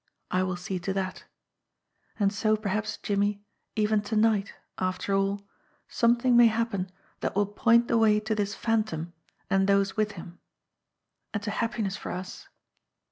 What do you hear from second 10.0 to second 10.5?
him